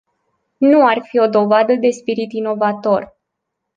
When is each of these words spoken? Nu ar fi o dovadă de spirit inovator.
Nu 0.57 0.85
ar 0.85 1.01
fi 1.01 1.19
o 1.19 1.27
dovadă 1.27 1.75
de 1.75 1.89
spirit 1.89 2.31
inovator. 2.31 3.17